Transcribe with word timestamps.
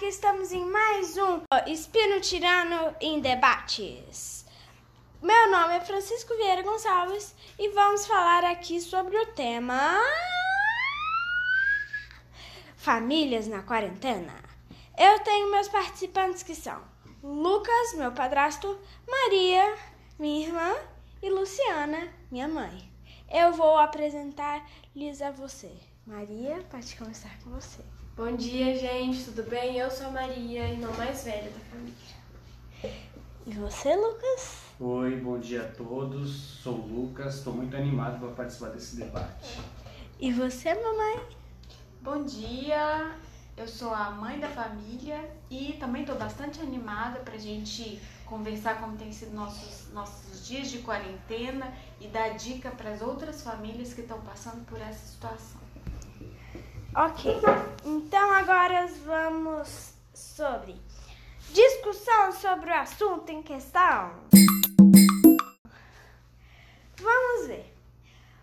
Aqui 0.00 0.08
estamos 0.08 0.50
em 0.50 0.64
mais 0.64 1.18
um 1.18 1.42
Espino 1.66 2.22
Tirano 2.22 2.96
em 3.02 3.20
Debates. 3.20 4.46
Meu 5.20 5.50
nome 5.50 5.76
é 5.76 5.80
Francisco 5.80 6.34
Vieira 6.36 6.62
Gonçalves 6.62 7.34
e 7.58 7.68
vamos 7.68 8.06
falar 8.06 8.42
aqui 8.44 8.80
sobre 8.80 9.14
o 9.18 9.26
tema 9.34 9.78
Famílias 12.76 13.46
na 13.46 13.60
quarentena. 13.60 14.32
Eu 14.96 15.18
tenho 15.18 15.50
meus 15.50 15.68
participantes 15.68 16.42
que 16.42 16.54
são 16.54 16.80
Lucas, 17.22 17.92
meu 17.94 18.10
padrasto, 18.10 18.80
Maria, 19.06 19.76
minha 20.18 20.46
irmã 20.46 20.76
e 21.22 21.28
Luciana, 21.28 22.10
minha 22.30 22.48
mãe. 22.48 22.90
Eu 23.30 23.52
vou 23.52 23.76
apresentar-lhes 23.76 25.20
a 25.20 25.30
você. 25.30 25.70
Maria, 26.10 26.60
pode 26.68 26.96
começar 26.96 27.30
com 27.44 27.50
você. 27.50 27.82
Bom 28.16 28.34
dia, 28.34 28.76
gente, 28.76 29.26
tudo 29.26 29.44
bem? 29.48 29.78
Eu 29.78 29.88
sou 29.88 30.08
a 30.08 30.10
Maria, 30.10 30.68
irmã 30.68 30.90
mais 30.98 31.22
velha 31.22 31.48
da 31.52 31.60
família. 31.60 31.94
E 33.46 33.52
você, 33.52 33.94
Lucas? 33.94 34.62
Oi, 34.80 35.20
bom 35.20 35.38
dia 35.38 35.62
a 35.62 35.68
todos. 35.68 36.32
Sou 36.32 36.74
o 36.74 36.86
Lucas, 36.88 37.36
estou 37.36 37.54
muito 37.54 37.76
animado 37.76 38.18
para 38.18 38.30
participar 38.30 38.70
desse 38.70 38.96
debate. 38.96 39.60
E 40.18 40.32
você, 40.32 40.74
mamãe? 40.74 41.20
Bom 42.02 42.24
dia, 42.24 43.14
eu 43.56 43.68
sou 43.68 43.94
a 43.94 44.10
mãe 44.10 44.40
da 44.40 44.48
família 44.48 45.30
e 45.48 45.74
também 45.74 46.02
estou 46.02 46.18
bastante 46.18 46.60
animada 46.60 47.20
para 47.20 47.34
a 47.34 47.38
gente 47.38 48.02
conversar 48.26 48.80
como 48.80 48.96
tem 48.96 49.12
sido 49.12 49.32
nossos, 49.32 49.92
nossos 49.92 50.44
dias 50.44 50.72
de 50.72 50.78
quarentena 50.78 51.72
e 52.00 52.08
dar 52.08 52.30
dica 52.30 52.68
para 52.72 52.90
as 52.90 53.00
outras 53.00 53.42
famílias 53.42 53.94
que 53.94 54.00
estão 54.00 54.20
passando 54.22 54.66
por 54.66 54.80
essa 54.80 55.06
situação. 55.06 55.69
Ok, 56.92 57.32
então 57.84 58.32
agora 58.32 58.88
vamos 59.06 59.94
sobre 60.12 60.74
discussão 61.52 62.32
sobre 62.32 62.68
o 62.68 62.74
assunto 62.74 63.30
em 63.30 63.42
questão. 63.44 64.10
Vamos 66.98 67.46
ver. 67.46 67.72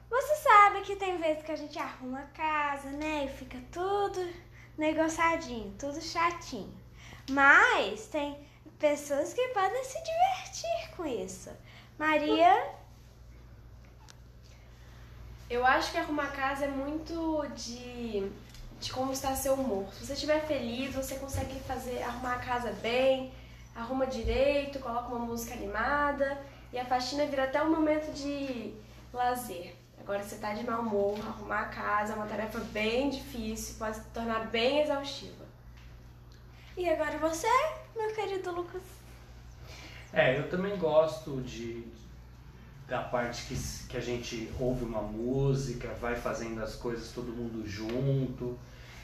Você 0.09 0.35
sabe 0.37 0.81
que 0.81 0.95
tem 0.95 1.17
vezes 1.17 1.43
que 1.43 1.51
a 1.51 1.57
gente 1.57 1.77
arruma 1.77 2.19
a 2.21 2.27
casa, 2.27 2.89
né? 2.91 3.25
E 3.25 3.37
fica 3.37 3.57
tudo 3.69 4.25
negociadinho, 4.77 5.75
tudo 5.77 6.01
chatinho. 6.01 6.73
Mas 7.29 8.07
tem 8.07 8.47
pessoas 8.79 9.33
que 9.33 9.45
podem 9.49 9.83
se 9.83 9.97
divertir 10.01 10.95
com 10.95 11.05
isso. 11.05 11.51
Maria, 11.99 12.77
Eu 15.49 15.65
acho 15.65 15.91
que 15.91 15.97
arrumar 15.97 16.27
casa 16.33 16.65
é 16.65 16.67
muito 16.67 17.47
de, 17.55 18.29
de 18.81 18.91
como 18.91 19.13
está 19.13 19.33
seu 19.33 19.53
humor. 19.53 19.87
Se 19.93 20.05
você 20.05 20.13
estiver 20.13 20.45
feliz, 20.45 20.93
você 20.93 21.15
consegue 21.15 21.57
fazer 21.61 22.03
arrumar 22.03 22.33
a 22.33 22.39
casa 22.39 22.73
bem, 22.81 23.31
arruma 23.73 24.05
direito, 24.05 24.79
coloca 24.79 25.07
uma 25.07 25.25
música 25.25 25.53
animada 25.53 26.37
e 26.73 26.77
a 26.77 26.83
faxina 26.83 27.25
vira 27.25 27.45
até 27.45 27.63
um 27.63 27.71
momento 27.71 28.11
de 28.13 28.73
lazer. 29.13 29.73
Agora, 29.97 30.21
se 30.21 30.29
você 30.29 30.35
está 30.35 30.53
de 30.53 30.65
mau 30.65 30.81
humor, 30.81 31.17
arrumar 31.25 31.61
a 31.61 31.65
casa 31.69 32.11
é 32.11 32.15
uma 32.17 32.27
tarefa 32.27 32.59
bem 32.59 33.09
difícil, 33.09 33.75
pode 33.79 33.95
se 33.95 34.03
tornar 34.13 34.47
bem 34.47 34.81
exaustiva. 34.81 35.45
e 36.75 36.89
agora 36.89 37.17
você, 37.19 37.47
meu 37.95 38.13
querido 38.13 38.51
Lucas? 38.51 38.83
É, 40.11 40.37
eu 40.37 40.49
também 40.49 40.77
gosto 40.77 41.41
de 41.41 41.85
da 42.87 42.99
parte 42.99 43.43
que, 43.47 43.87
que 43.89 43.97
a 43.97 44.01
gente 44.01 44.49
ouve 44.59 44.85
uma 44.85 45.01
música, 45.01 45.89
vai 45.99 46.15
fazendo 46.15 46.63
as 46.63 46.75
coisas 46.75 47.11
todo 47.11 47.33
mundo 47.33 47.67
junto. 47.67 48.57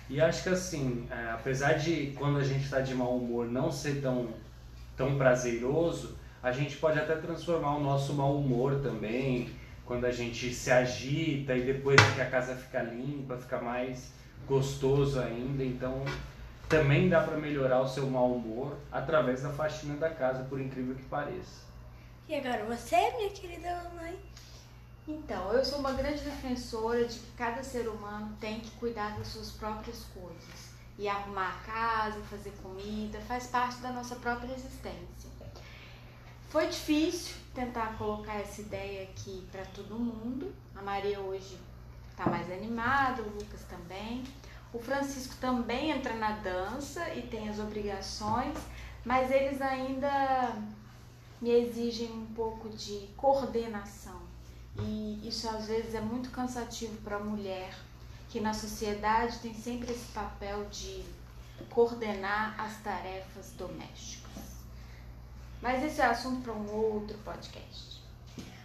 E 0.09 0.21
acho 0.21 0.43
que 0.43 0.49
assim, 0.49 1.05
é, 1.11 1.31
apesar 1.31 1.73
de 1.73 2.13
quando 2.17 2.37
a 2.39 2.43
gente 2.43 2.63
está 2.63 2.79
de 2.79 2.95
mau 2.95 3.17
humor 3.17 3.45
não 3.45 3.71
ser 3.71 4.01
tão, 4.01 4.29
tão 4.95 5.17
prazeroso, 5.17 6.17
a 6.41 6.51
gente 6.51 6.77
pode 6.77 6.97
até 6.97 7.15
transformar 7.15 7.75
o 7.75 7.83
nosso 7.83 8.13
mau 8.13 8.37
humor 8.37 8.79
também, 8.81 9.49
quando 9.85 10.05
a 10.05 10.11
gente 10.11 10.53
se 10.53 10.71
agita 10.71 11.55
e 11.55 11.63
depois 11.63 11.99
que 12.15 12.21
a 12.21 12.29
casa 12.29 12.55
fica 12.55 12.81
limpa, 12.81 13.37
fica 13.37 13.59
mais 13.59 14.13
gostoso 14.47 15.19
ainda. 15.19 15.63
Então 15.63 16.03
também 16.69 17.09
dá 17.09 17.21
para 17.21 17.37
melhorar 17.37 17.81
o 17.81 17.87
seu 17.87 18.09
mau 18.09 18.33
humor 18.33 18.77
através 18.91 19.41
da 19.41 19.49
faxina 19.49 19.95
da 19.95 20.09
casa, 20.09 20.43
por 20.45 20.59
incrível 20.59 20.95
que 20.95 21.03
pareça. 21.03 21.72
E 22.27 22.35
agora 22.35 22.63
você, 22.63 22.95
minha 23.17 23.29
querida 23.31 23.83
mamãe? 23.83 24.17
Então, 25.05 25.51
eu 25.51 25.65
sou 25.65 25.79
uma 25.79 25.91
grande 25.91 26.21
defensora 26.21 27.05
de 27.05 27.19
que 27.19 27.31
cada 27.33 27.61
ser 27.61 27.89
humano 27.89 28.35
tem 28.39 28.61
que 28.61 28.71
cuidar 28.71 29.17
das 29.17 29.27
suas 29.27 29.51
próprias 29.51 30.05
coisas. 30.13 30.73
E 30.97 31.07
arrumar 31.07 31.49
a 31.49 31.71
casa, 31.71 32.21
fazer 32.29 32.51
comida, 32.61 33.19
faz 33.21 33.47
parte 33.47 33.81
da 33.81 33.91
nossa 33.91 34.15
própria 34.15 34.53
existência. 34.53 35.29
Foi 36.47 36.67
difícil 36.67 37.35
tentar 37.53 37.97
colocar 37.97 38.35
essa 38.35 38.61
ideia 38.61 39.03
aqui 39.03 39.45
para 39.51 39.65
todo 39.65 39.99
mundo. 39.99 40.53
A 40.75 40.81
Maria 40.81 41.19
hoje 41.19 41.59
está 42.11 42.29
mais 42.29 42.49
animada, 42.49 43.21
o 43.21 43.29
Lucas 43.29 43.63
também. 43.63 44.23
O 44.71 44.79
Francisco 44.79 45.35
também 45.41 45.91
entra 45.91 46.13
na 46.13 46.31
dança 46.37 47.09
e 47.15 47.23
tem 47.23 47.49
as 47.49 47.59
obrigações, 47.59 48.57
mas 49.03 49.29
eles 49.29 49.61
ainda 49.61 50.55
me 51.43 51.51
exigem 51.51 52.09
um 52.09 52.25
pouco 52.27 52.69
de 52.69 53.09
coordenação. 53.17 54.21
E 54.79 55.27
isso 55.27 55.47
às 55.49 55.67
vezes 55.67 55.93
é 55.93 55.99
muito 55.99 56.31
cansativo 56.31 56.95
para 57.01 57.17
a 57.17 57.19
mulher, 57.19 57.77
que 58.29 58.39
na 58.39 58.53
sociedade 58.53 59.39
tem 59.39 59.53
sempre 59.53 59.91
esse 59.91 60.09
papel 60.13 60.65
de 60.69 61.03
coordenar 61.69 62.55
as 62.57 62.77
tarefas 62.77 63.51
domésticas. 63.57 64.63
Mas 65.61 65.83
esse 65.83 65.99
é 65.99 66.05
assunto 66.05 66.43
para 66.43 66.53
um 66.53 66.71
outro 66.71 67.17
podcast. 67.19 68.01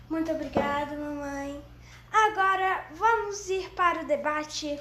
Muito 0.08 0.30
obrigada, 0.30 0.96
mamãe. 0.96 1.60
Agora 2.12 2.86
vamos 2.94 3.50
ir 3.50 3.70
para 3.70 4.04
o 4.04 4.06
debate 4.06 4.78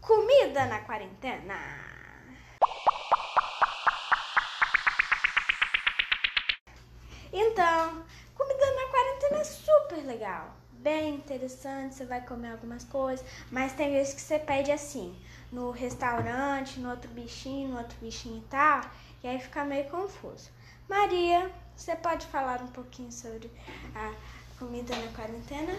Comida 0.00 0.66
na 0.66 0.80
quarentena. 0.80 1.87
Então, 7.32 8.02
comida 8.34 8.74
na 8.74 8.88
quarentena 8.90 9.40
é 9.40 9.44
super 9.44 10.06
legal. 10.06 10.56
Bem 10.72 11.16
interessante, 11.16 11.94
você 11.94 12.06
vai 12.06 12.24
comer 12.24 12.52
algumas 12.52 12.84
coisas, 12.84 13.24
mas 13.50 13.72
tem 13.72 13.92
vezes 13.92 14.14
que 14.14 14.20
você 14.20 14.38
pede 14.38 14.70
assim, 14.70 15.18
no 15.50 15.70
restaurante, 15.70 16.78
no 16.78 16.90
outro 16.90 17.10
bichinho, 17.10 17.70
no 17.70 17.78
outro 17.78 17.98
bichinho 18.00 18.38
e 18.38 18.48
tal, 18.48 18.82
e 19.22 19.28
aí 19.28 19.40
fica 19.40 19.64
meio 19.64 19.90
confuso. 19.90 20.50
Maria, 20.88 21.50
você 21.76 21.96
pode 21.96 22.26
falar 22.26 22.62
um 22.62 22.68
pouquinho 22.68 23.10
sobre 23.10 23.50
a 23.94 24.12
comida 24.58 24.94
na 24.96 25.12
quarentena? 25.12 25.74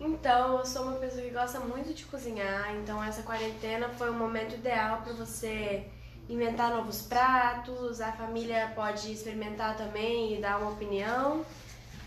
Então, 0.00 0.58
eu 0.58 0.66
sou 0.66 0.82
uma 0.82 0.96
pessoa 0.98 1.22
que 1.22 1.30
gosta 1.30 1.60
muito 1.60 1.92
de 1.92 2.04
cozinhar, 2.04 2.74
então 2.76 3.02
essa 3.02 3.22
quarentena 3.22 3.88
foi 3.90 4.10
um 4.10 4.18
momento 4.18 4.54
ideal 4.54 5.02
para 5.02 5.12
você 5.12 5.88
inventar 6.28 6.70
novos 6.70 7.02
pratos, 7.02 8.00
a 8.00 8.12
família 8.12 8.72
pode 8.74 9.12
experimentar 9.12 9.76
também 9.76 10.36
e 10.36 10.40
dar 10.40 10.58
uma 10.58 10.70
opinião. 10.70 11.44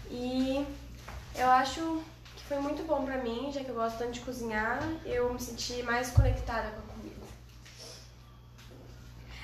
E 0.10 0.66
eu 1.36 1.50
acho 1.52 2.02
que 2.36 2.44
foi 2.44 2.60
muito 2.60 2.86
bom 2.86 3.06
pra 3.06 3.18
mim, 3.18 3.52
já 3.52 3.64
que 3.64 3.70
eu 3.70 3.76
gosto 3.76 3.98
tanto 3.98 4.14
de 4.14 4.20
cozinhar, 4.22 4.82
eu 5.06 5.34
me 5.34 5.40
senti 5.40 5.84
mais 5.84 6.12
conectada 6.12 6.70
com 6.70 6.80
a 6.80 6.94
comida. 6.94 7.28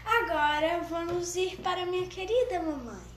Agora 0.05 0.81
vamos 0.89 1.35
ir 1.35 1.57
para 1.57 1.85
minha 1.85 2.07
querida 2.07 2.61
mamãe. 2.61 3.13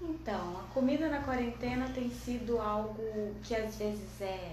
Então, 0.00 0.60
a 0.60 0.72
comida 0.72 1.08
na 1.08 1.20
quarentena 1.22 1.88
tem 1.92 2.10
sido 2.10 2.60
algo 2.60 3.34
que 3.42 3.54
às 3.54 3.76
vezes 3.76 4.20
é 4.20 4.52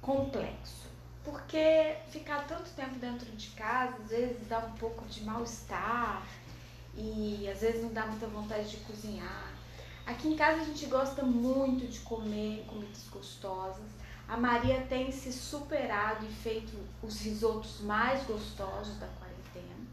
complexo. 0.00 0.87
Porque 1.30 1.94
ficar 2.08 2.46
tanto 2.46 2.70
tempo 2.70 2.94
dentro 2.94 3.30
de 3.32 3.48
casa, 3.48 3.96
às 4.02 4.08
vezes 4.08 4.48
dá 4.48 4.60
um 4.60 4.72
pouco 4.72 5.04
de 5.04 5.22
mal-estar 5.24 6.26
e 6.96 7.46
às 7.52 7.60
vezes 7.60 7.82
não 7.82 7.92
dá 7.92 8.06
muita 8.06 8.26
vontade 8.28 8.70
de 8.70 8.78
cozinhar. 8.78 9.52
Aqui 10.06 10.28
em 10.28 10.36
casa 10.36 10.62
a 10.62 10.64
gente 10.64 10.86
gosta 10.86 11.22
muito 11.22 11.86
de 11.86 12.00
comer 12.00 12.64
comidas 12.66 13.06
gostosas. 13.10 13.90
A 14.26 14.38
Maria 14.38 14.86
tem 14.88 15.12
se 15.12 15.30
superado 15.30 16.24
e 16.24 16.32
feito 16.32 16.72
os 17.02 17.20
risotos 17.20 17.82
mais 17.82 18.22
gostosos 18.24 18.96
da 18.96 19.06
quarentena. 19.06 19.86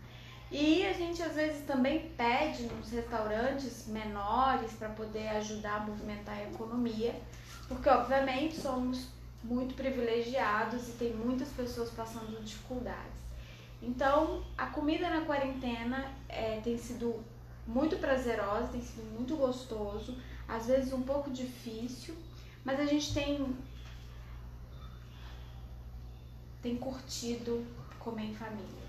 E 0.50 0.86
a 0.86 0.94
gente 0.94 1.22
às 1.22 1.36
vezes 1.36 1.66
também 1.66 2.12
pede 2.16 2.64
nos 2.64 2.92
restaurantes 2.92 3.88
menores 3.88 4.72
para 4.72 4.88
poder 4.88 5.28
ajudar 5.30 5.82
a 5.82 5.86
movimentar 5.86 6.38
a 6.38 6.44
economia, 6.44 7.14
porque 7.68 7.90
obviamente 7.90 8.56
somos 8.56 9.15
muito 9.46 9.76
privilegiados 9.76 10.90
e 10.90 10.92
tem 10.94 11.14
muitas 11.14 11.50
pessoas 11.50 11.92
passando 11.92 12.44
dificuldades. 12.44 13.24
Então, 13.82 14.44
a 14.58 14.66
comida 14.68 15.10
na 15.10 15.22
quarentena 15.26 16.12
é, 16.28 16.60
tem 16.62 16.78
sido 16.78 17.24
muito 17.68 17.98
prazerosa, 17.98 18.68
tem 18.68 18.82
sido 18.82 19.04
muito 19.14 19.36
gostoso, 19.36 20.18
às 20.48 20.66
vezes 20.66 20.92
um 20.92 21.04
pouco 21.04 21.30
difícil, 21.30 22.16
mas 22.64 22.80
a 22.80 22.86
gente 22.86 23.14
tem 23.14 23.56
tem 26.62 26.78
curtido 26.78 27.64
comer 28.00 28.24
em 28.24 28.34
família. 28.34 28.86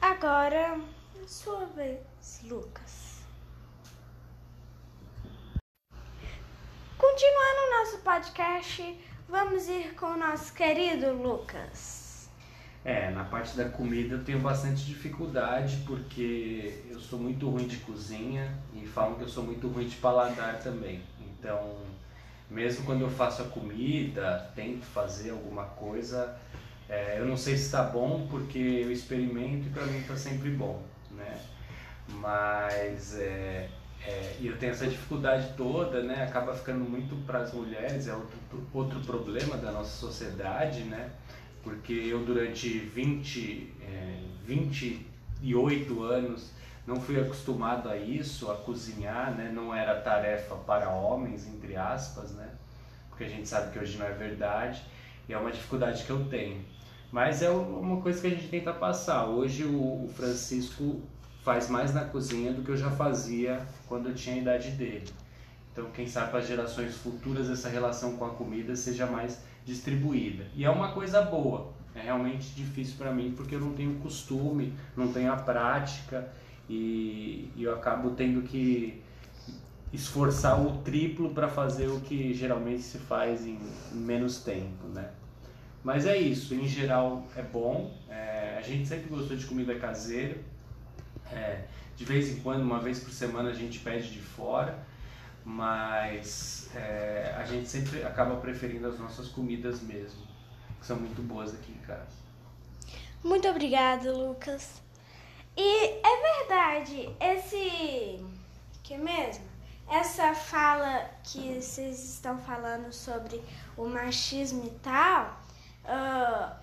Agora, 0.00 0.80
sua 1.26 1.64
vez, 1.66 2.00
Lucas. 2.42 3.22
Continuando 6.98 7.47
o 7.47 7.47
nosso 7.78 7.98
podcast, 7.98 8.98
vamos 9.28 9.68
ir 9.68 9.94
com 9.94 10.06
o 10.06 10.16
nosso 10.16 10.52
querido 10.52 11.12
Lucas. 11.12 12.28
É, 12.84 13.08
na 13.10 13.22
parte 13.22 13.56
da 13.56 13.68
comida 13.68 14.16
eu 14.16 14.24
tenho 14.24 14.40
bastante 14.40 14.84
dificuldade 14.84 15.84
porque 15.86 16.82
eu 16.90 16.98
sou 16.98 17.20
muito 17.20 17.48
ruim 17.48 17.68
de 17.68 17.76
cozinha 17.76 18.52
e 18.74 18.84
falam 18.84 19.14
que 19.14 19.22
eu 19.22 19.28
sou 19.28 19.44
muito 19.44 19.68
ruim 19.68 19.86
de 19.86 19.94
paladar 19.94 20.58
também. 20.58 21.04
Então, 21.20 21.76
mesmo 22.50 22.84
quando 22.84 23.02
eu 23.02 23.10
faço 23.10 23.42
a 23.42 23.44
comida, 23.44 24.50
tento 24.56 24.84
fazer 24.84 25.30
alguma 25.30 25.66
coisa, 25.66 26.36
é, 26.88 27.20
eu 27.20 27.26
não 27.26 27.36
sei 27.36 27.56
se 27.56 27.66
está 27.66 27.84
bom 27.84 28.26
porque 28.28 28.58
eu 28.58 28.90
experimento 28.90 29.68
e 29.68 29.70
para 29.70 29.86
mim 29.86 30.00
está 30.00 30.16
sempre 30.16 30.50
bom, 30.50 30.82
né? 31.12 31.40
Mas 32.08 33.16
é, 33.16 33.68
é, 34.04 34.36
e 34.40 34.46
eu 34.46 34.56
tenho 34.56 34.72
essa 34.72 34.86
dificuldade 34.86 35.52
toda, 35.56 36.02
né? 36.02 36.24
Acaba 36.24 36.54
ficando 36.54 36.88
muito 36.88 37.16
para 37.26 37.40
as 37.40 37.52
mulheres, 37.52 38.06
é 38.06 38.14
outro, 38.14 38.38
outro 38.72 39.00
problema 39.00 39.56
da 39.56 39.72
nossa 39.72 39.96
sociedade, 39.96 40.80
né? 40.84 41.10
Porque 41.62 41.92
eu 41.92 42.24
durante 42.24 42.78
20, 42.78 43.74
é, 43.82 44.20
28 44.44 46.02
anos 46.02 46.50
não 46.86 46.96
fui 47.00 47.20
acostumado 47.20 47.88
a 47.88 47.96
isso, 47.96 48.50
a 48.50 48.56
cozinhar, 48.56 49.34
né? 49.36 49.50
Não 49.52 49.74
era 49.74 50.00
tarefa 50.00 50.54
para 50.54 50.88
homens, 50.88 51.46
entre 51.46 51.76
aspas, 51.76 52.30
né? 52.32 52.48
Porque 53.08 53.24
a 53.24 53.28
gente 53.28 53.48
sabe 53.48 53.72
que 53.72 53.78
hoje 53.78 53.98
não 53.98 54.06
é 54.06 54.12
verdade 54.12 54.82
e 55.28 55.32
é 55.32 55.38
uma 55.38 55.50
dificuldade 55.50 56.04
que 56.04 56.10
eu 56.10 56.24
tenho. 56.26 56.64
Mas 57.10 57.42
é 57.42 57.50
uma 57.50 58.00
coisa 58.00 58.20
que 58.20 58.26
a 58.26 58.30
gente 58.30 58.48
tenta 58.48 58.72
passar. 58.72 59.26
Hoje 59.26 59.64
o 59.64 60.08
Francisco 60.14 61.02
faz 61.48 61.70
mais 61.70 61.94
na 61.94 62.04
cozinha 62.04 62.52
do 62.52 62.60
que 62.60 62.68
eu 62.68 62.76
já 62.76 62.90
fazia 62.90 63.66
quando 63.86 64.10
eu 64.10 64.14
tinha 64.14 64.36
a 64.36 64.38
idade 64.38 64.72
dele. 64.72 65.08
Então, 65.72 65.86
quem 65.94 66.06
sabe 66.06 66.30
para 66.30 66.42
gerações 66.42 66.94
futuras 66.94 67.48
essa 67.48 67.70
relação 67.70 68.18
com 68.18 68.26
a 68.26 68.28
comida 68.28 68.76
seja 68.76 69.06
mais 69.06 69.40
distribuída. 69.64 70.44
E 70.54 70.66
é 70.66 70.68
uma 70.68 70.92
coisa 70.92 71.22
boa. 71.22 71.72
É 71.94 72.02
realmente 72.02 72.50
difícil 72.50 72.96
para 72.98 73.10
mim 73.10 73.32
porque 73.34 73.54
eu 73.54 73.60
não 73.60 73.72
tenho 73.72 73.94
costume, 73.94 74.74
não 74.94 75.10
tenho 75.10 75.32
a 75.32 75.36
prática 75.36 76.28
e, 76.68 77.50
e 77.56 77.62
eu 77.62 77.74
acabo 77.74 78.10
tendo 78.10 78.42
que 78.42 79.02
esforçar 79.90 80.60
o 80.60 80.82
triplo 80.82 81.30
para 81.30 81.48
fazer 81.48 81.86
o 81.86 81.98
que 82.00 82.34
geralmente 82.34 82.82
se 82.82 82.98
faz 82.98 83.46
em 83.46 83.58
menos 83.90 84.42
tempo, 84.42 84.86
né? 84.88 85.08
Mas 85.82 86.04
é 86.04 86.14
isso, 86.14 86.54
em 86.54 86.68
geral 86.68 87.26
é 87.34 87.40
bom. 87.40 87.90
É, 88.10 88.56
a 88.58 88.60
gente 88.60 88.86
sempre 88.86 89.08
gostou 89.08 89.34
de 89.34 89.46
comida 89.46 89.74
caseira. 89.76 90.36
É, 91.32 91.64
de 91.96 92.04
vez 92.04 92.28
em 92.28 92.40
quando, 92.40 92.62
uma 92.62 92.78
vez 92.78 93.00
por 93.00 93.10
semana, 93.10 93.50
a 93.50 93.54
gente 93.54 93.80
pede 93.80 94.10
de 94.10 94.20
fora, 94.20 94.78
mas 95.44 96.70
é, 96.74 97.34
a 97.36 97.44
gente 97.44 97.68
sempre 97.68 98.04
acaba 98.04 98.36
preferindo 98.36 98.86
as 98.86 98.98
nossas 98.98 99.28
comidas 99.28 99.80
mesmo, 99.80 100.22
que 100.78 100.86
são 100.86 100.96
muito 100.96 101.22
boas 101.22 101.54
aqui 101.54 101.72
em 101.72 101.86
casa. 101.86 102.16
Muito 103.24 103.48
obrigada, 103.48 104.12
Lucas. 104.12 104.80
E 105.56 105.86
é 105.86 106.38
verdade, 106.38 107.10
esse. 107.20 108.24
que 108.84 108.96
mesmo? 108.96 109.44
Essa 109.90 110.34
fala 110.34 111.10
que 111.24 111.60
vocês 111.60 112.14
estão 112.14 112.38
falando 112.38 112.92
sobre 112.92 113.42
o 113.76 113.88
machismo 113.88 114.66
e 114.66 114.70
tal, 114.80 115.40
uh, 115.84 116.54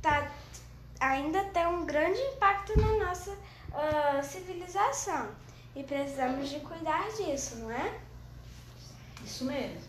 tá, 0.00 0.30
ainda 1.00 1.42
tem 1.46 1.66
um 1.66 1.84
grande 1.84 2.20
impacto 2.20 2.78
na 2.78 3.06
nossa 3.06 3.36
uh, 3.74 4.22
civilização. 4.22 5.28
E 5.74 5.82
precisamos 5.82 6.48
de 6.48 6.60
cuidar 6.60 7.08
disso, 7.12 7.56
não 7.56 7.70
é? 7.70 8.00
Isso 9.24 9.44
mesmo. 9.44 9.82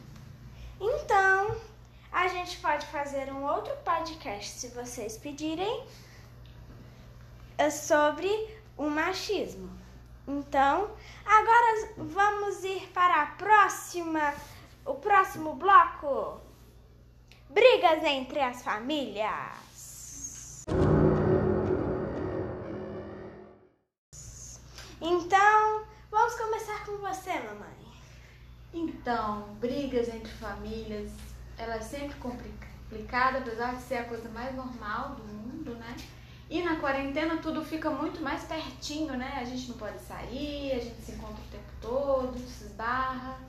Então, 0.79 1.55
a 2.11 2.27
gente 2.27 2.57
pode 2.57 2.85
fazer 2.87 3.31
um 3.31 3.43
outro 3.43 3.75
podcast, 3.83 4.59
se 4.59 4.67
vocês 4.69 5.17
pedirem, 5.17 5.85
é 7.57 7.69
sobre 7.69 8.29
o 8.77 8.89
machismo. 8.89 9.69
Então, 10.27 10.89
agora 11.25 11.93
vamos 11.97 12.63
ir 12.63 12.89
para 12.93 13.21
a 13.21 13.25
próxima, 13.27 14.33
o 14.85 14.95
próximo 14.95 15.53
bloco. 15.53 16.41
Brigas 17.49 18.03
entre 18.03 18.39
as 18.39 18.63
famílias. 18.63 19.65
Você, 27.15 27.33
mamãe. 27.39 27.75
Então, 28.73 29.55
brigas 29.59 30.09
entre 30.09 30.31
famílias, 30.33 31.11
ela 31.57 31.75
é 31.75 31.81
sempre 31.81 32.15
complicada, 32.19 33.37
apesar 33.37 33.75
de 33.75 33.81
ser 33.83 33.97
a 33.97 34.03
coisa 34.03 34.27
mais 34.29 34.53
normal 34.53 35.15
do 35.15 35.23
mundo, 35.23 35.75
né? 35.75 35.95
E 36.49 36.61
na 36.61 36.75
quarentena 36.75 37.37
tudo 37.37 37.63
fica 37.63 37.89
muito 37.89 38.21
mais 38.21 38.43
pertinho, 38.43 39.15
né? 39.15 39.37
A 39.37 39.45
gente 39.45 39.69
não 39.69 39.77
pode 39.77 39.99
sair, 40.01 40.73
a 40.73 40.79
gente 40.79 41.01
se 41.01 41.13
encontra 41.13 41.41
o 41.41 41.51
tempo 41.51 41.71
todo, 41.81 42.37
se 42.37 42.65
esbarra. 42.65 43.39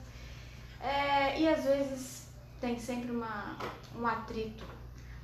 É, 0.79 1.39
e 1.39 1.47
às 1.47 1.63
vezes 1.63 2.27
tem 2.61 2.79
sempre 2.79 3.11
uma, 3.11 3.57
um 3.95 4.07
atrito. 4.07 4.63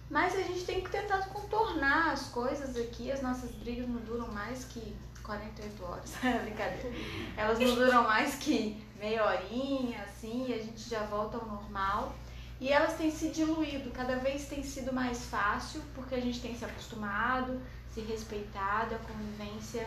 Mas 0.09 0.35
a 0.35 0.41
gente 0.41 0.65
tem 0.65 0.81
que 0.81 0.91
tentar 0.91 1.19
contornar 1.29 2.11
as 2.11 2.27
coisas 2.27 2.75
aqui. 2.75 3.11
As 3.11 3.21
nossas 3.21 3.51
brigas 3.51 3.87
não 3.87 4.01
duram 4.01 4.31
mais 4.31 4.65
que 4.65 4.95
48 5.23 5.83
horas. 5.83 6.11
Brincadeira. 6.43 6.91
Elas 7.37 7.59
não 7.59 7.75
duram 7.75 8.03
mais 8.03 8.35
que 8.35 8.85
meia 8.99 9.25
horinha, 9.25 10.01
assim, 10.03 10.47
e 10.49 10.53
a 10.53 10.57
gente 10.57 10.89
já 10.89 11.03
volta 11.03 11.37
ao 11.37 11.45
normal. 11.45 12.15
E 12.59 12.71
elas 12.71 12.93
têm 12.93 13.11
se 13.11 13.29
diluído, 13.29 13.91
cada 13.91 14.15
vez 14.17 14.45
tem 14.45 14.63
sido 14.63 14.93
mais 14.93 15.25
fácil, 15.25 15.81
porque 15.93 16.15
a 16.15 16.21
gente 16.21 16.39
tem 16.39 16.55
se 16.55 16.63
acostumado, 16.63 17.61
se 17.93 17.99
respeitado, 17.99 18.95
a 18.95 18.99
convivência 18.99 19.85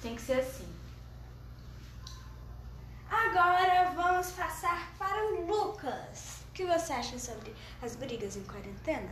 tem 0.00 0.14
que 0.14 0.22
ser 0.22 0.40
assim. 0.40 0.66
Agora 3.10 3.92
vamos 3.94 4.30
passar 4.30 4.92
para 4.98 5.26
o 5.26 5.46
Lucas. 5.46 6.42
O 6.48 6.52
que 6.52 6.64
você 6.64 6.92
acha 6.94 7.18
sobre 7.18 7.54
as 7.82 7.96
brigas 7.96 8.36
em 8.36 8.44
quarentena? 8.44 9.10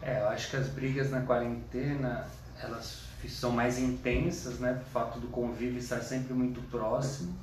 É, 0.00 0.20
eu 0.20 0.28
acho 0.28 0.50
que 0.50 0.56
as 0.56 0.68
brigas 0.68 1.10
na 1.10 1.20
quarentena, 1.22 2.26
elas 2.58 3.02
são 3.28 3.50
mais 3.50 3.78
intensas, 3.78 4.58
né? 4.58 4.74
Por 4.74 4.86
fato 4.86 5.18
do 5.18 5.28
convívio 5.28 5.78
estar 5.78 6.00
sempre 6.00 6.34
muito 6.34 6.60
próximo. 6.70 7.34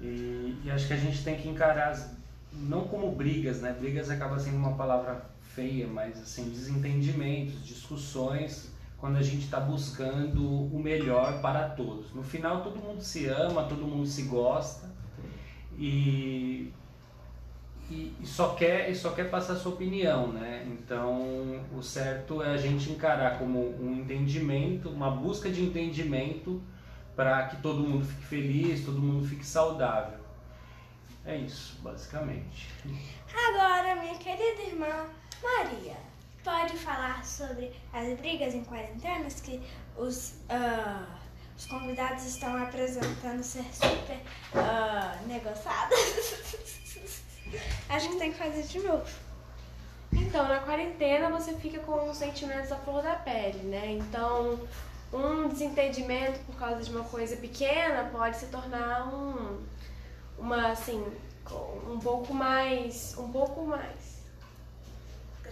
E, 0.00 0.60
e 0.64 0.70
acho 0.70 0.86
que 0.86 0.92
a 0.92 0.96
gente 0.96 1.22
tem 1.22 1.36
que 1.36 1.48
encarar 1.48 1.90
as, 1.90 2.10
não 2.52 2.84
como 2.84 3.12
brigas, 3.12 3.60
né? 3.60 3.72
Brigas 3.78 4.10
acaba 4.10 4.38
sendo 4.38 4.56
uma 4.56 4.72
palavra 4.72 5.24
feia, 5.54 5.86
mas 5.86 6.20
assim, 6.20 6.48
desentendimentos, 6.50 7.64
discussões, 7.64 8.70
quando 8.98 9.16
a 9.16 9.22
gente 9.22 9.44
está 9.44 9.60
buscando 9.60 10.42
o 10.74 10.78
melhor 10.78 11.40
para 11.40 11.68
todos. 11.70 12.12
No 12.14 12.22
final 12.22 12.62
todo 12.62 12.76
mundo 12.76 13.02
se 13.02 13.26
ama, 13.26 13.64
todo 13.64 13.86
mundo 13.86 14.06
se 14.06 14.22
gosta 14.22 14.90
e, 15.78 16.72
e, 17.90 18.14
e 18.20 18.26
só 18.26 18.54
quer 18.54 18.90
e 18.90 18.94
só 18.94 19.10
quer 19.10 19.30
passar 19.30 19.56
sua 19.56 19.72
opinião, 19.72 20.28
né? 20.28 20.66
Então 20.66 21.60
o 21.76 21.82
certo 21.82 22.42
é 22.42 22.50
a 22.50 22.56
gente 22.56 22.90
encarar 22.90 23.38
como 23.38 23.58
um 23.80 23.92
entendimento, 24.00 24.88
uma 24.88 25.10
busca 25.10 25.50
de 25.50 25.62
entendimento 25.62 26.62
para 27.14 27.48
que 27.48 27.56
todo 27.60 27.80
mundo 27.80 28.04
fique 28.04 28.24
feliz, 28.24 28.84
todo 28.84 28.98
mundo 28.98 29.26
fique 29.26 29.44
saudável. 29.44 30.18
É 31.24 31.36
isso, 31.36 31.80
basicamente. 31.82 32.68
Agora, 33.32 33.94
minha 33.96 34.16
querida 34.16 34.62
irmã 34.62 35.06
Maria, 35.42 35.96
pode 36.42 36.76
falar 36.76 37.24
sobre 37.24 37.72
as 37.92 38.18
brigas 38.18 38.54
em 38.54 38.64
quarentenas 38.64 39.40
que 39.40 39.60
os, 39.96 40.34
uh, 40.50 41.06
os 41.56 41.66
convidados 41.66 42.24
estão 42.24 42.60
apresentando 42.62 43.42
ser 43.42 43.64
super 43.72 44.20
uh, 44.54 45.26
negociadas? 45.26 46.58
Acho 47.88 48.08
que 48.08 48.16
tem 48.16 48.32
que 48.32 48.38
fazer 48.38 48.62
de 48.62 48.78
novo. 48.80 49.06
Então, 50.12 50.46
na 50.46 50.60
quarentena 50.60 51.30
você 51.30 51.54
fica 51.54 51.78
com 51.80 52.10
os 52.10 52.16
sentimentos 52.18 52.70
à 52.70 52.76
flor 52.76 53.02
da 53.02 53.14
pele, 53.14 53.58
né? 53.60 53.92
Então, 53.92 54.60
um 55.12 55.48
desentendimento 55.48 56.38
por 56.40 56.56
causa 56.56 56.82
de 56.82 56.90
uma 56.90 57.04
coisa 57.04 57.36
pequena 57.36 58.08
pode 58.12 58.36
se 58.36 58.46
tornar 58.46 59.08
um, 59.08 59.62
uma 60.38 60.72
assim, 60.72 61.04
um 61.90 61.98
pouco 61.98 62.34
mais, 62.34 63.16
um 63.18 63.30
pouco 63.30 63.62
mais, 63.62 64.22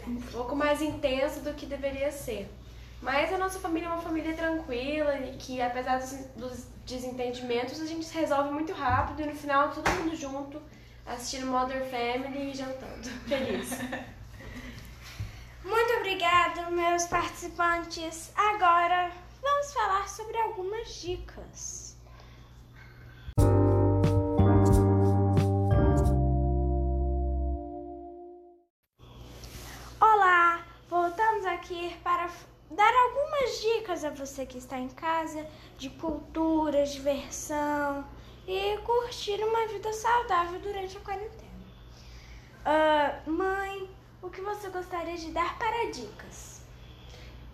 um 0.07 0.21
pouco 0.21 0.54
mais 0.54 0.83
intenso 0.83 1.40
do 1.40 1.54
que 1.54 1.66
deveria 1.66 2.12
ser. 2.12 2.50
Mas 3.02 3.33
a 3.33 3.38
nossa 3.38 3.59
família 3.59 3.87
é 3.87 3.90
uma 3.90 4.02
família 4.02 4.35
tranquila 4.35 5.16
e 5.21 5.37
que 5.38 5.61
apesar 5.61 5.99
dos, 5.99 6.12
dos 6.37 6.66
desentendimentos 6.85 7.80
a 7.80 7.87
gente 7.87 8.12
resolve 8.12 8.50
muito 8.50 8.73
rápido 8.73 9.23
e 9.23 9.26
no 9.26 9.35
final 9.35 9.71
todo 9.71 9.90
mundo 9.90 10.14
junto 10.14 10.61
assistindo 11.07 11.47
Mother 11.47 11.85
Family 11.90 12.50
e 12.50 12.54
jantando. 12.54 13.09
Feliz. 13.28 13.71
Muito 15.64 15.92
obrigado, 15.99 16.71
meus 16.73 17.07
participantes. 17.07 18.33
Agora 18.35 19.11
vamos 19.42 19.61
vamos 19.61 19.75
falar 19.75 20.09
sobre 20.09 20.38
algumas 20.38 20.95
dicas. 21.02 21.97
Olá, 30.00 30.64
voltamos 30.88 31.45
aqui 31.45 31.95
para 32.02 32.30
dar 32.71 32.92
algumas 32.95 33.61
dicas 33.61 34.04
a 34.04 34.11
você 34.11 34.47
que 34.47 34.57
está 34.57 34.78
em 34.78 34.88
casa 34.88 35.47
de 35.76 35.90
cultura, 35.90 36.87
diversão 36.87 38.04
e 38.50 38.78
curtir 38.78 39.42
uma 39.45 39.69
vida 39.69 39.92
saudável 39.92 40.59
durante 40.59 40.97
a 40.97 41.00
quarentena. 41.00 41.50
Uh, 42.66 43.30
mãe, 43.30 43.88
o 44.21 44.28
que 44.28 44.40
você 44.40 44.69
gostaria 44.71 45.16
de 45.16 45.30
dar 45.30 45.57
para 45.57 45.90
dicas? 45.90 46.62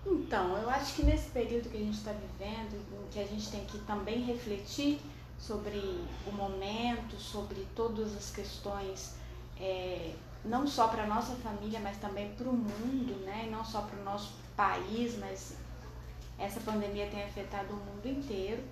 Então, 0.06 0.56
eu 0.56 0.70
acho 0.70 0.94
que 0.94 1.04
nesse 1.04 1.30
período 1.30 1.68
que 1.68 1.76
a 1.76 1.80
gente 1.80 1.98
está 1.98 2.12
vivendo, 2.12 2.82
em 2.92 3.08
que 3.10 3.20
a 3.20 3.26
gente 3.26 3.50
tem 3.50 3.64
que 3.66 3.78
também 3.80 4.22
refletir 4.22 5.00
sobre 5.38 5.78
o 6.26 6.32
momento, 6.32 7.20
sobre 7.20 7.66
todas 7.74 8.16
as 8.16 8.30
questões, 8.30 9.16
é, 9.60 10.14
não 10.44 10.66
só 10.66 10.88
para 10.88 11.02
a 11.02 11.06
nossa 11.06 11.34
família, 11.36 11.78
mas 11.80 11.98
também 11.98 12.32
para 12.34 12.48
o 12.48 12.52
mundo, 12.52 13.22
né? 13.24 13.48
Não 13.50 13.64
só 13.64 13.82
para 13.82 14.00
o 14.00 14.04
nosso 14.04 14.32
país, 14.56 15.18
mas 15.18 15.56
essa 16.38 16.60
pandemia 16.60 17.06
tem 17.08 17.22
afetado 17.22 17.74
o 17.74 17.76
mundo 17.76 18.06
inteiro. 18.06 18.62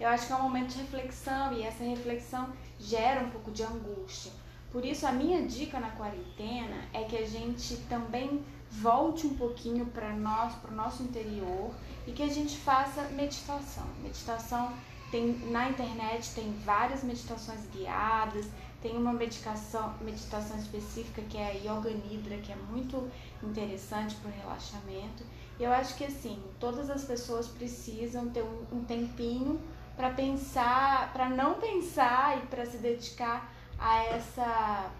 Eu 0.00 0.08
acho 0.08 0.26
que 0.26 0.32
é 0.32 0.36
um 0.36 0.42
momento 0.42 0.74
de 0.74 0.78
reflexão 0.78 1.52
e 1.52 1.62
essa 1.62 1.82
reflexão 1.82 2.52
gera 2.78 3.24
um 3.24 3.30
pouco 3.30 3.50
de 3.50 3.62
angústia. 3.62 4.32
Por 4.70 4.84
isso, 4.84 5.06
a 5.06 5.12
minha 5.12 5.46
dica 5.46 5.80
na 5.80 5.90
quarentena 5.90 6.84
é 6.92 7.02
que 7.04 7.16
a 7.16 7.26
gente 7.26 7.76
também 7.88 8.44
volte 8.70 9.26
um 9.26 9.34
pouquinho 9.34 9.86
para 9.86 10.10
nós, 10.10 10.54
para 10.56 10.70
o 10.70 10.74
nosso 10.74 11.02
interior 11.02 11.72
e 12.06 12.12
que 12.12 12.22
a 12.22 12.28
gente 12.28 12.56
faça 12.58 13.02
meditação. 13.08 13.86
Meditação 14.02 14.72
tem 15.10 15.38
na 15.50 15.70
internet 15.70 16.34
tem 16.34 16.52
várias 16.64 17.02
meditações 17.02 17.66
guiadas, 17.72 18.46
tem 18.82 18.96
uma 18.96 19.12
meditação, 19.12 19.94
meditação 20.02 20.58
específica 20.58 21.22
que 21.22 21.38
é 21.38 21.46
a 21.46 21.50
Yoga 21.50 21.90
Nidra, 21.90 22.36
que 22.38 22.52
é 22.52 22.56
muito 22.70 23.10
interessante 23.42 24.14
para 24.16 24.30
o 24.30 24.34
relaxamento. 24.34 25.24
E 25.58 25.64
eu 25.64 25.72
acho 25.72 25.96
que 25.96 26.04
assim, 26.04 26.40
todas 26.60 26.88
as 26.90 27.04
pessoas 27.04 27.48
precisam 27.48 28.28
ter 28.28 28.42
um, 28.42 28.78
um 28.78 28.84
tempinho 28.84 29.58
para 29.98 30.10
pensar, 30.10 31.12
para 31.12 31.28
não 31.28 31.54
pensar 31.54 32.38
e 32.38 32.46
para 32.46 32.64
se 32.64 32.78
dedicar 32.78 33.52
a 33.76 34.04
essa 34.04 34.92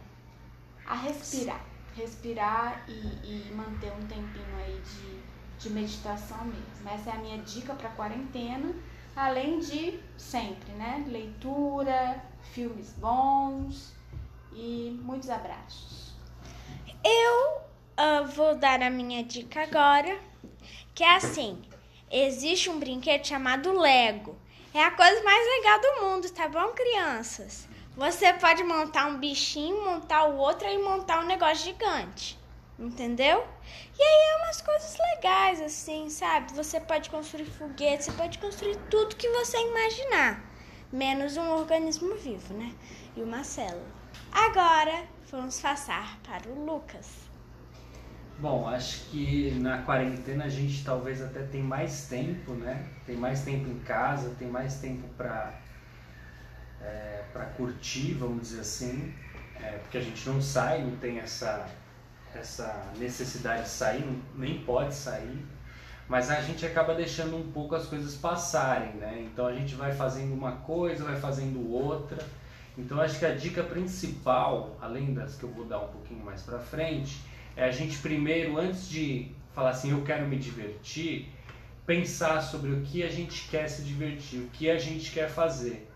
a 0.84 0.94
respirar, 0.96 1.64
respirar 1.94 2.84
e, 2.88 2.92
e 2.92 3.52
manter 3.54 3.92
um 3.92 4.06
tempinho 4.08 4.56
aí 4.56 4.80
de, 4.80 5.20
de 5.60 5.70
meditação 5.72 6.44
mesmo. 6.46 6.88
Essa 6.92 7.10
é 7.10 7.12
a 7.12 7.18
minha 7.18 7.38
dica 7.38 7.74
para 7.74 7.90
quarentena, 7.90 8.74
além 9.14 9.60
de 9.60 10.00
sempre, 10.16 10.72
né? 10.72 11.04
Leitura, 11.06 12.20
filmes 12.52 12.92
bons 12.94 13.94
e 14.52 14.98
muitos 15.00 15.30
abraços. 15.30 16.12
Eu 17.04 17.58
uh, 17.58 18.26
vou 18.34 18.56
dar 18.56 18.82
a 18.82 18.90
minha 18.90 19.22
dica 19.22 19.62
agora, 19.62 20.18
que 20.92 21.04
é 21.04 21.14
assim: 21.14 21.62
existe 22.10 22.68
um 22.68 22.80
brinquedo 22.80 23.24
chamado 23.24 23.78
Lego. 23.78 24.47
É 24.74 24.84
a 24.84 24.90
coisa 24.90 25.22
mais 25.22 25.46
legal 25.46 25.80
do 25.80 26.02
mundo, 26.02 26.30
tá 26.30 26.46
bom, 26.46 26.68
crianças? 26.68 27.66
Você 27.96 28.32
pode 28.34 28.62
montar 28.62 29.06
um 29.06 29.18
bichinho, 29.18 29.82
montar 29.82 30.26
o 30.26 30.36
outro 30.36 30.68
e 30.68 30.78
montar 30.78 31.20
um 31.20 31.26
negócio 31.26 31.64
gigante. 31.64 32.38
Entendeu? 32.78 33.44
E 33.98 34.02
aí 34.02 34.30
é 34.30 34.36
umas 34.44 34.60
coisas 34.60 34.96
legais, 35.14 35.60
assim, 35.60 36.08
sabe? 36.10 36.52
Você 36.52 36.78
pode 36.78 37.10
construir 37.10 37.46
foguetes, 37.46 38.06
você 38.06 38.12
pode 38.12 38.38
construir 38.38 38.76
tudo 38.88 39.16
que 39.16 39.28
você 39.30 39.58
imaginar. 39.58 40.44
Menos 40.92 41.36
um 41.36 41.50
organismo 41.50 42.14
vivo, 42.16 42.54
né? 42.54 42.72
E 43.16 43.22
uma 43.22 43.42
célula. 43.42 43.84
Agora, 44.30 45.08
vamos 45.30 45.60
passar 45.60 46.18
para 46.22 46.48
o 46.48 46.64
Lucas. 46.64 47.27
Bom, 48.40 48.68
acho 48.68 49.06
que 49.06 49.50
na 49.58 49.82
quarentena 49.82 50.44
a 50.44 50.48
gente 50.48 50.84
talvez 50.84 51.20
até 51.20 51.42
tem 51.42 51.60
mais 51.60 52.06
tempo, 52.06 52.52
né? 52.52 52.86
Tem 53.04 53.16
mais 53.16 53.42
tempo 53.42 53.68
em 53.68 53.80
casa, 53.80 54.32
tem 54.38 54.46
mais 54.46 54.76
tempo 54.76 55.08
para 55.16 55.58
é, 56.80 57.24
para 57.32 57.46
curtir, 57.46 58.14
vamos 58.14 58.42
dizer 58.42 58.60
assim, 58.60 59.12
é, 59.60 59.78
porque 59.78 59.98
a 59.98 60.00
gente 60.00 60.28
não 60.28 60.40
sai, 60.40 60.82
não 60.82 60.96
tem 60.98 61.18
essa, 61.18 61.68
essa 62.32 62.92
necessidade 62.96 63.64
de 63.64 63.70
sair, 63.70 64.04
nem 64.36 64.62
pode 64.62 64.94
sair, 64.94 65.44
mas 66.08 66.30
a 66.30 66.40
gente 66.40 66.64
acaba 66.64 66.94
deixando 66.94 67.36
um 67.36 67.50
pouco 67.50 67.74
as 67.74 67.86
coisas 67.86 68.14
passarem, 68.14 68.92
né? 68.94 69.28
Então 69.32 69.48
a 69.48 69.52
gente 69.52 69.74
vai 69.74 69.92
fazendo 69.92 70.32
uma 70.32 70.52
coisa, 70.52 71.04
vai 71.04 71.16
fazendo 71.16 71.70
outra. 71.72 72.24
Então 72.78 73.00
acho 73.00 73.18
que 73.18 73.26
a 73.26 73.34
dica 73.34 73.64
principal, 73.64 74.76
além 74.80 75.12
das 75.12 75.34
que 75.34 75.42
eu 75.42 75.50
vou 75.50 75.64
dar 75.64 75.80
um 75.80 75.88
pouquinho 75.88 76.24
mais 76.24 76.42
para 76.42 76.60
frente, 76.60 77.20
é 77.58 77.64
a 77.64 77.70
gente 77.70 77.98
primeiro, 77.98 78.58
antes 78.58 78.88
de 78.88 79.30
falar 79.54 79.70
assim, 79.70 79.90
eu 79.90 80.02
quero 80.02 80.26
me 80.26 80.36
divertir, 80.36 81.28
pensar 81.84 82.40
sobre 82.40 82.70
o 82.70 82.80
que 82.82 83.02
a 83.02 83.08
gente 83.08 83.48
quer 83.48 83.68
se 83.68 83.82
divertir, 83.82 84.38
o 84.40 84.48
que 84.48 84.70
a 84.70 84.78
gente 84.78 85.10
quer 85.10 85.28
fazer 85.28 85.88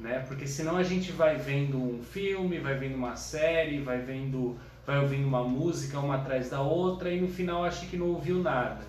né? 0.00 0.24
Porque 0.26 0.46
senão 0.46 0.76
a 0.76 0.82
gente 0.82 1.12
vai 1.12 1.36
vendo 1.36 1.76
um 1.76 2.02
filme, 2.02 2.58
vai 2.58 2.74
vendo 2.74 2.94
uma 2.94 3.14
série, 3.16 3.80
vai 3.80 3.98
vendo, 3.98 4.56
vai 4.86 4.98
ouvindo 4.98 5.28
uma 5.28 5.44
música 5.44 6.00
uma 6.00 6.16
atrás 6.16 6.48
da 6.48 6.60
outra 6.60 7.10
e 7.10 7.20
no 7.20 7.28
final 7.28 7.64
acha 7.64 7.86
que 7.86 7.96
não 7.96 8.08
ouviu 8.08 8.38
nada. 8.38 8.82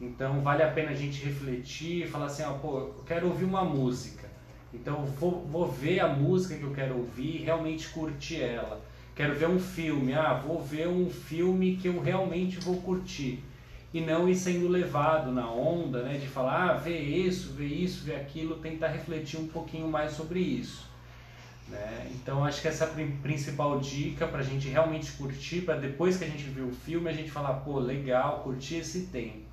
Então 0.00 0.42
vale 0.42 0.62
a 0.62 0.70
pena 0.70 0.90
a 0.90 0.94
gente 0.94 1.24
refletir 1.24 2.06
falar 2.08 2.26
assim, 2.26 2.42
ó, 2.42 2.52
pô, 2.52 2.78
eu 2.78 3.04
quero 3.06 3.28
ouvir 3.28 3.44
uma 3.44 3.64
música. 3.64 4.28
Então 4.74 5.04
vou, 5.04 5.46
vou 5.46 5.70
ver 5.70 6.00
a 6.00 6.08
música 6.08 6.54
que 6.54 6.62
eu 6.62 6.72
quero 6.72 6.98
ouvir 6.98 7.42
realmente 7.44 7.88
curtir 7.88 8.42
ela. 8.42 8.80
Quero 9.22 9.36
ver 9.36 9.48
um 9.48 9.60
filme, 9.60 10.14
ah, 10.14 10.34
vou 10.34 10.60
ver 10.60 10.88
um 10.88 11.08
filme 11.08 11.76
que 11.76 11.86
eu 11.86 12.02
realmente 12.02 12.58
vou 12.58 12.82
curtir 12.82 13.38
e 13.94 14.00
não 14.00 14.28
ir 14.28 14.34
sendo 14.34 14.66
levado 14.66 15.30
na 15.30 15.48
onda, 15.48 16.02
né, 16.02 16.18
de 16.18 16.26
falar, 16.26 16.70
ah, 16.70 16.72
vê 16.72 16.98
isso, 16.98 17.52
vê 17.52 17.66
isso, 17.66 18.02
vê 18.02 18.16
aquilo, 18.16 18.56
tentar 18.56 18.88
refletir 18.88 19.38
um 19.38 19.46
pouquinho 19.46 19.86
mais 19.86 20.10
sobre 20.10 20.40
isso. 20.40 20.90
Né? 21.68 22.10
Então 22.16 22.44
acho 22.44 22.60
que 22.60 22.66
essa 22.66 22.84
é 22.84 22.88
a 22.88 23.22
principal 23.22 23.78
dica 23.78 24.26
para 24.26 24.40
a 24.40 24.42
gente 24.42 24.66
realmente 24.66 25.12
curtir, 25.12 25.60
para 25.60 25.76
depois 25.76 26.16
que 26.16 26.24
a 26.24 26.28
gente 26.28 26.42
viu 26.42 26.66
o 26.66 26.74
filme 26.74 27.08
a 27.08 27.14
gente 27.14 27.30
falar, 27.30 27.52
pô, 27.60 27.78
legal, 27.78 28.40
curti 28.40 28.74
esse 28.74 29.02
tempo. 29.02 29.46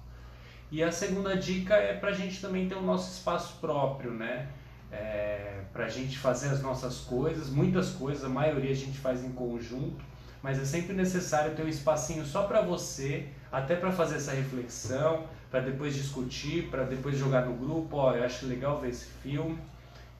E 0.71 0.81
a 0.81 0.91
segunda 0.91 1.37
dica 1.37 1.75
é 1.75 1.93
para 1.93 2.09
a 2.09 2.13
gente 2.13 2.41
também 2.41 2.67
ter 2.67 2.73
o 2.73 2.81
nosso 2.81 3.13
espaço 3.13 3.59
próprio, 3.61 4.09
né? 4.09 4.47
É, 4.91 5.61
para 5.71 5.85
a 5.85 5.89
gente 5.89 6.17
fazer 6.17 6.49
as 6.49 6.61
nossas 6.61 6.99
coisas, 6.99 7.49
muitas 7.49 7.91
coisas, 7.91 8.23
a 8.23 8.29
maioria 8.29 8.71
a 8.71 8.75
gente 8.75 8.97
faz 8.97 9.23
em 9.23 9.31
conjunto, 9.31 10.03
mas 10.41 10.59
é 10.59 10.65
sempre 10.65 10.93
necessário 10.93 11.55
ter 11.55 11.63
um 11.63 11.67
espacinho 11.67 12.25
só 12.25 12.43
para 12.43 12.61
você, 12.61 13.27
até 13.51 13.75
para 13.75 13.91
fazer 13.91 14.15
essa 14.15 14.31
reflexão, 14.31 15.25
para 15.51 15.59
depois 15.61 15.93
discutir, 15.93 16.69
para 16.69 16.83
depois 16.83 17.17
jogar 17.17 17.45
no 17.45 17.55
grupo, 17.55 17.97
ó, 17.97 18.15
eu 18.15 18.23
acho 18.23 18.45
legal 18.45 18.79
ver 18.79 18.89
esse 18.89 19.05
filme. 19.21 19.59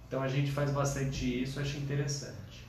Então 0.07 0.21
a 0.21 0.27
gente 0.27 0.51
faz 0.51 0.71
bastante 0.71 1.43
isso, 1.43 1.59
acho 1.59 1.77
interessante. 1.77 2.67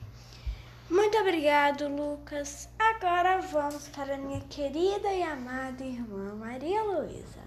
Muito 0.89 1.17
obrigado, 1.17 1.87
Lucas. 1.87 2.67
Agora 2.77 3.39
vamos 3.41 3.87
para 3.87 4.17
minha 4.17 4.41
querida 4.41 5.11
e 5.11 5.23
amada 5.23 5.83
irmã 5.83 6.35
Maria 6.35 6.83
Luísa. 6.83 7.39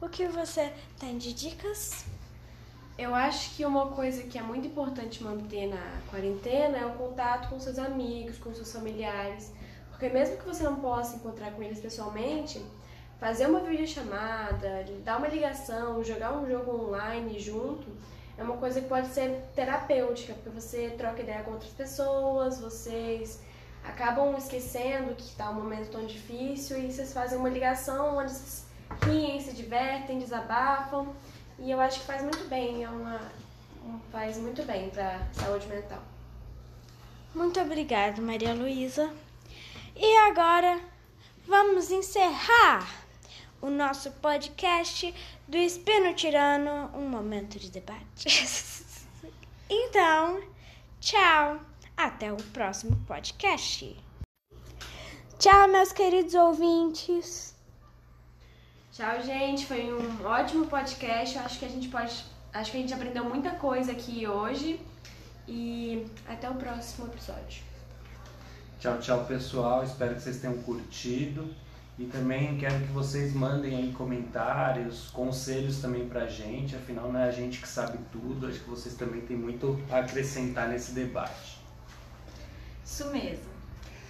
O 0.00 0.08
que 0.08 0.28
você 0.28 0.72
tem 1.00 1.16
de 1.16 1.32
dicas? 1.32 2.04
Eu 2.96 3.12
acho 3.12 3.56
que 3.56 3.64
uma 3.64 3.88
coisa 3.88 4.22
que 4.22 4.38
é 4.38 4.42
muito 4.42 4.68
importante 4.68 5.22
manter 5.22 5.66
na 5.66 6.00
quarentena 6.10 6.78
é 6.78 6.86
o 6.86 6.92
contato 6.92 7.48
com 7.48 7.58
seus 7.58 7.76
amigos, 7.76 8.38
com 8.38 8.54
seus 8.54 8.72
familiares. 8.72 9.52
Porque 9.90 10.08
mesmo 10.08 10.36
que 10.36 10.46
você 10.46 10.62
não 10.62 10.76
possa 10.76 11.16
encontrar 11.16 11.50
com 11.52 11.62
eles 11.62 11.80
pessoalmente, 11.80 12.64
fazer 13.18 13.46
uma 13.46 13.60
videochamada, 13.60 14.84
dar 15.04 15.18
uma 15.18 15.26
ligação, 15.26 16.04
jogar 16.04 16.36
um 16.36 16.48
jogo 16.48 16.70
online 16.70 17.38
junto, 17.40 17.86
é 18.38 18.42
uma 18.44 18.56
coisa 18.58 18.80
que 18.80 18.88
pode 18.88 19.08
ser 19.08 19.42
terapêutica, 19.56 20.34
porque 20.34 20.50
você 20.50 20.90
troca 20.90 21.20
ideia 21.20 21.42
com 21.42 21.52
outras 21.52 21.72
pessoas, 21.72 22.60
vocês 22.60 23.40
acabam 23.84 24.36
esquecendo 24.36 25.14
que 25.14 25.24
está 25.24 25.50
um 25.50 25.54
momento 25.54 25.90
tão 25.90 26.06
difícil 26.06 26.78
e 26.78 26.92
vocês 26.92 27.12
fazem 27.12 27.38
uma 27.38 27.48
ligação 27.48 28.18
onde 28.18 28.32
vocês 28.32 28.66
riem, 29.04 29.40
se 29.40 29.52
divertem, 29.52 30.18
desabafam. 30.18 31.12
E 31.58 31.70
eu 31.70 31.80
acho 31.80 32.00
que 32.00 32.06
faz 32.06 32.22
muito 32.22 32.48
bem, 32.48 32.84
é 32.84 32.88
uma, 32.88 33.20
faz 34.10 34.36
muito 34.36 34.62
bem 34.64 34.90
para 34.90 35.20
saúde 35.32 35.66
mental. 35.66 36.02
Muito 37.34 37.60
obrigada, 37.60 38.20
Maria 38.20 38.54
Luísa. 38.54 39.12
E 39.96 40.16
agora 40.28 40.80
vamos 41.46 41.90
encerrar 41.90 43.04
o 43.60 43.70
nosso 43.70 44.10
podcast 44.12 45.14
do 45.48 45.56
Espino 45.56 46.14
Tirano, 46.14 46.90
um 46.94 47.08
momento 47.08 47.58
de 47.58 47.70
debate. 47.70 48.26
então, 49.70 50.42
tchau, 51.00 51.60
até 51.96 52.32
o 52.32 52.36
próximo 52.36 52.96
podcast. 53.06 53.96
Tchau, 55.38 55.68
meus 55.68 55.92
queridos 55.92 56.34
ouvintes. 56.34 57.53
Tchau, 58.94 59.20
gente. 59.24 59.66
Foi 59.66 59.92
um 59.92 60.24
ótimo 60.24 60.68
podcast. 60.68 61.36
Eu 61.36 61.42
acho 61.42 61.58
que 61.58 61.64
a 61.64 61.68
gente 61.68 61.88
pode. 61.88 62.24
Acho 62.52 62.70
que 62.70 62.76
a 62.76 62.80
gente 62.80 62.94
aprendeu 62.94 63.24
muita 63.24 63.50
coisa 63.50 63.90
aqui 63.90 64.24
hoje. 64.24 64.80
E 65.48 66.06
até 66.28 66.48
o 66.48 66.54
próximo 66.54 67.08
episódio. 67.08 67.64
Tchau, 68.78 68.96
tchau, 69.00 69.24
pessoal. 69.24 69.82
Espero 69.82 70.14
que 70.14 70.20
vocês 70.22 70.40
tenham 70.40 70.56
curtido. 70.58 71.52
E 71.98 72.04
também 72.04 72.56
quero 72.56 72.86
que 72.86 72.92
vocês 72.92 73.34
mandem 73.34 73.76
aí 73.76 73.92
comentários, 73.92 75.10
conselhos 75.10 75.80
também 75.80 76.08
pra 76.08 76.28
gente. 76.28 76.76
Afinal, 76.76 77.10
não 77.10 77.18
é 77.18 77.24
a 77.24 77.32
gente 77.32 77.60
que 77.60 77.66
sabe 77.66 77.98
tudo. 78.12 78.46
Acho 78.46 78.60
que 78.60 78.70
vocês 78.70 78.94
também 78.94 79.22
têm 79.22 79.36
muito 79.36 79.76
a 79.90 79.98
acrescentar 79.98 80.68
nesse 80.68 80.92
debate. 80.92 81.58
Isso 82.84 83.10
mesmo. 83.10 83.53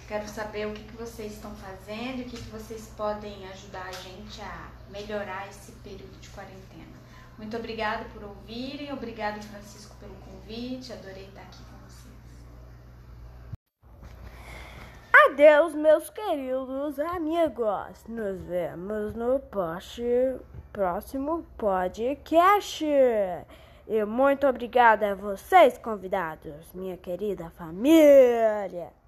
Quero 0.07 0.27
saber 0.27 0.67
o 0.67 0.73
que, 0.73 0.83
que 0.83 0.95
vocês 0.95 1.33
estão 1.33 1.49
fazendo 1.55 2.19
e 2.19 2.21
o 2.21 2.25
que, 2.25 2.37
que 2.37 2.49
vocês 2.51 2.93
podem 2.95 3.47
ajudar 3.49 3.87
a 3.87 3.91
gente 3.91 4.39
a 4.39 4.69
melhorar 4.91 5.47
esse 5.49 5.71
período 5.83 6.19
de 6.21 6.29
quarentena. 6.29 6.95
Muito 7.39 7.57
obrigada 7.57 8.05
por 8.13 8.23
ouvirem, 8.23 8.93
obrigado 8.93 9.43
Francisco 9.43 9.95
pelo 9.99 10.13
convite, 10.15 10.93
adorei 10.93 11.25
estar 11.25 11.41
aqui 11.41 11.57
com 11.57 11.77
vocês. 11.87 12.15
Adeus, 15.25 15.73
meus 15.73 16.09
queridos 16.11 16.99
amigos. 16.99 18.05
Nos 18.07 18.41
vemos 18.43 19.15
no 19.15 19.41
próximo 20.71 21.43
podcast. 21.57 22.85
E 23.87 24.05
muito 24.05 24.45
obrigada 24.45 25.11
a 25.11 25.15
vocês, 25.15 25.79
convidados, 25.79 26.71
minha 26.73 26.95
querida 26.95 27.49
família. 27.49 29.04